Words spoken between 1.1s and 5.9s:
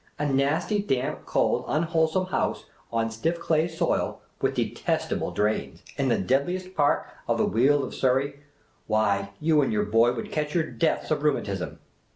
cold, unwholesome house, on stiff clay soil, with detestable drains,